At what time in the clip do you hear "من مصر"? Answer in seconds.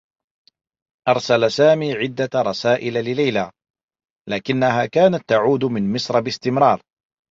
5.65-6.19